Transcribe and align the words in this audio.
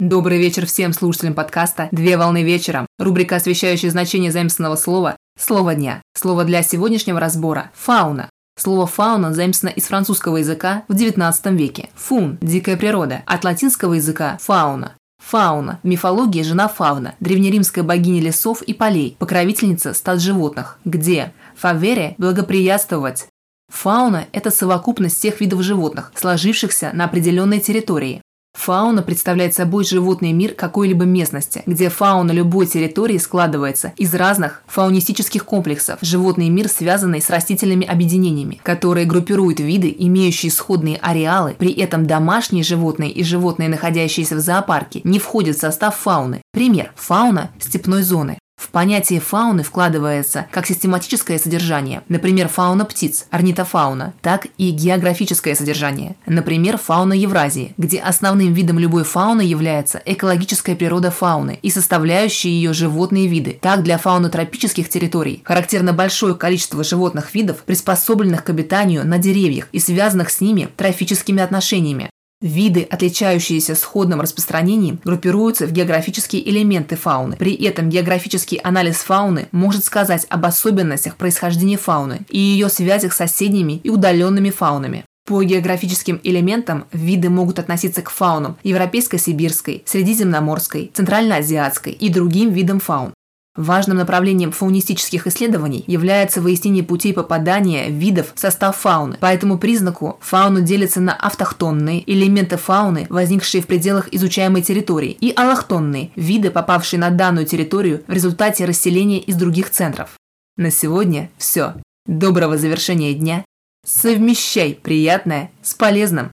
Добрый 0.00 0.38
вечер 0.38 0.66
всем 0.66 0.92
слушателям 0.92 1.34
подкаста 1.34 1.86
«Две 1.92 2.16
волны 2.16 2.42
вечером». 2.42 2.84
Рубрика, 2.98 3.36
освещающая 3.36 3.90
значение 3.90 4.32
заимственного 4.32 4.74
слова 4.74 5.16
«Слово 5.38 5.76
дня». 5.76 6.02
Слово 6.16 6.42
для 6.42 6.64
сегодняшнего 6.64 7.20
разбора– 7.20 7.70
«фауна». 7.74 8.28
Слово 8.58 8.88
«фауна» 8.88 9.32
заимствовано 9.32 9.72
из 9.72 9.84
французского 9.84 10.38
языка 10.38 10.82
в 10.88 10.96
XIX 10.96 11.56
веке. 11.56 11.90
Фун– 11.94 12.38
дикая 12.40 12.76
природа, 12.76 13.22
от 13.24 13.44
латинского 13.44 13.94
языка 13.94 14.36
«фауна». 14.40 14.96
Фауна. 15.22 15.78
В 15.84 15.86
мифологии 15.86 16.42
жена 16.42 16.66
Фауна, 16.66 17.14
древнеримская 17.20 17.84
богиня 17.84 18.20
лесов 18.20 18.62
и 18.62 18.74
полей, 18.74 19.14
покровительница 19.20 19.94
стад 19.94 20.20
животных, 20.20 20.80
где 20.84 21.32
фавере– 21.54 22.16
благоприятствовать. 22.18 23.28
Фауна– 23.72 24.26
это 24.32 24.50
совокупность 24.50 25.18
всех 25.18 25.40
видов 25.40 25.62
животных, 25.62 26.10
сложившихся 26.16 26.90
на 26.92 27.04
определенной 27.04 27.60
территории. 27.60 28.23
Фауна 28.54 29.02
представляет 29.02 29.52
собой 29.52 29.84
животный 29.84 30.32
мир 30.32 30.54
какой-либо 30.54 31.04
местности, 31.04 31.62
где 31.66 31.90
фауна 31.90 32.32
любой 32.32 32.66
территории 32.66 33.18
складывается 33.18 33.92
из 33.98 34.14
разных 34.14 34.62
фаунистических 34.66 35.44
комплексов. 35.44 35.98
Животный 36.00 36.48
мир, 36.48 36.68
связанный 36.68 37.20
с 37.20 37.28
растительными 37.28 37.86
объединениями, 37.86 38.60
которые 38.62 39.04
группируют 39.04 39.60
виды, 39.60 39.94
имеющие 39.98 40.50
сходные 40.50 40.96
ареалы, 41.02 41.56
при 41.58 41.72
этом 41.72 42.06
домашние 42.06 42.64
животные 42.64 43.10
и 43.10 43.22
животные, 43.22 43.68
находящиеся 43.68 44.36
в 44.36 44.40
зоопарке, 44.40 45.02
не 45.04 45.18
входят 45.18 45.56
в 45.56 45.60
состав 45.60 45.96
фауны. 45.96 46.40
Пример. 46.52 46.92
Фауна 46.96 47.50
степной 47.60 48.02
зоны. 48.02 48.38
В 48.64 48.70
понятие 48.70 49.20
фауны 49.20 49.62
вкладывается 49.62 50.46
как 50.50 50.66
систематическое 50.66 51.38
содержание, 51.38 52.02
например, 52.08 52.48
фауна 52.48 52.86
птиц, 52.86 53.26
орнитофауна, 53.30 54.14
так 54.22 54.46
и 54.56 54.70
географическое 54.70 55.54
содержание, 55.54 56.16
например, 56.24 56.78
фауна 56.78 57.12
Евразии, 57.12 57.74
где 57.76 57.98
основным 57.98 58.54
видом 58.54 58.78
любой 58.78 59.04
фауны 59.04 59.42
является 59.42 60.00
экологическая 60.06 60.74
природа 60.74 61.10
фауны 61.10 61.58
и 61.60 61.68
составляющие 61.68 62.54
ее 62.54 62.72
животные 62.72 63.28
виды. 63.28 63.58
Так 63.60 63.82
для 63.82 63.98
фауны 63.98 64.30
тропических 64.30 64.88
территорий 64.88 65.42
характерно 65.44 65.92
большое 65.92 66.34
количество 66.34 66.82
животных 66.82 67.34
видов, 67.34 67.64
приспособленных 67.64 68.44
к 68.44 68.50
обитанию 68.50 69.06
на 69.06 69.18
деревьях 69.18 69.68
и 69.72 69.78
связанных 69.78 70.30
с 70.30 70.40
ними 70.40 70.70
трофическими 70.74 71.42
отношениями. 71.42 72.08
Виды, 72.44 72.82
отличающиеся 72.82 73.74
сходным 73.74 74.20
распространением, 74.20 75.00
группируются 75.02 75.66
в 75.66 75.72
географические 75.72 76.46
элементы 76.46 76.94
фауны. 76.94 77.36
При 77.36 77.54
этом 77.54 77.88
географический 77.88 78.58
анализ 78.58 78.96
фауны 78.96 79.48
может 79.50 79.82
сказать 79.82 80.26
об 80.28 80.44
особенностях 80.44 81.16
происхождения 81.16 81.78
фауны 81.78 82.26
и 82.28 82.38
ее 82.38 82.68
связях 82.68 83.14
с 83.14 83.16
соседними 83.16 83.80
и 83.82 83.88
удаленными 83.88 84.50
фаунами. 84.50 85.06
По 85.26 85.42
географическим 85.42 86.20
элементам 86.22 86.84
виды 86.92 87.30
могут 87.30 87.58
относиться 87.58 88.02
к 88.02 88.10
фаунам 88.10 88.58
европейско-сибирской, 88.62 89.82
средиземноморской, 89.86 90.90
центральноазиатской 90.92 91.92
и 91.92 92.10
другим 92.10 92.50
видам 92.50 92.78
фаун. 92.78 93.14
Важным 93.56 93.98
направлением 93.98 94.50
фаунистических 94.50 95.28
исследований 95.28 95.84
является 95.86 96.40
выяснение 96.40 96.82
путей 96.82 97.14
попадания 97.14 97.88
видов 97.88 98.32
в 98.34 98.40
состав 98.40 98.76
фауны. 98.76 99.16
По 99.18 99.26
этому 99.26 99.58
признаку 99.58 100.18
фауну 100.20 100.60
делится 100.60 101.00
на 101.00 101.14
автохтонные 101.14 102.02
элементы 102.12 102.56
фауны, 102.56 103.06
возникшие 103.10 103.62
в 103.62 103.68
пределах 103.68 104.12
изучаемой 104.12 104.62
территории, 104.62 105.12
и 105.12 105.32
аллохтонные 105.36 106.10
виды, 106.16 106.50
попавшие 106.50 106.98
на 106.98 107.10
данную 107.10 107.46
территорию 107.46 108.02
в 108.08 108.12
результате 108.12 108.64
расселения 108.64 109.20
из 109.20 109.36
других 109.36 109.70
центров. 109.70 110.18
На 110.56 110.72
сегодня 110.72 111.30
все. 111.38 111.74
Доброго 112.06 112.58
завершения 112.58 113.14
дня. 113.14 113.44
Совмещай 113.86 114.74
приятное 114.74 115.52
с 115.62 115.74
полезным. 115.74 116.32